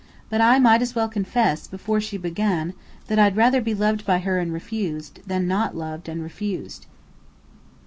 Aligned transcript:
But 0.31 0.41
I 0.41 0.57
might 0.57 0.81
as 0.81 0.95
well 0.95 1.07
confess 1.07 1.67
before 1.67 2.01
she 2.01 2.17
began, 2.17 2.73
that 3.05 3.19
I'd 3.19 3.35
rather 3.35 3.61
be 3.61 3.75
loved 3.75 4.03
by 4.03 4.17
her 4.17 4.39
and 4.39 4.51
refused, 4.51 5.19
than 5.27 5.47
not 5.47 5.77
loved 5.77 6.09
and 6.09 6.23
refused. 6.23 6.87